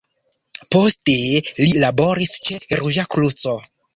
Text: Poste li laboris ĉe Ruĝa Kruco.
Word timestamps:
Poste 0.75 1.17
li 1.59 1.67
laboris 1.83 2.33
ĉe 2.47 2.59
Ruĝa 2.83 3.07
Kruco. 3.17 3.57